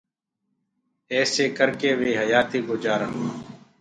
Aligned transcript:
ايسي 1.13 1.45
ڪر 1.57 1.69
ڪي 1.81 1.89
وي 1.99 2.11
حيآتي 2.21 2.59
گُجارن۔ 2.67 3.15